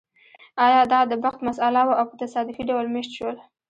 ایا 0.65 0.81
دا 0.91 0.99
د 1.11 1.13
بخت 1.23 1.39
مسئله 1.49 1.81
وه 1.87 1.95
او 1.99 2.05
په 2.11 2.15
تصادفي 2.23 2.63
ډول 2.69 2.85
مېشت 2.95 3.11
شول 3.17 3.35